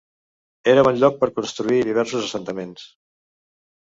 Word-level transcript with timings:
Era 0.71 0.85
bon 0.87 0.95
lloc 1.01 1.19
per 1.19 1.29
construir 1.35 1.83
diversos 1.89 2.25
assentaments. 2.29 2.87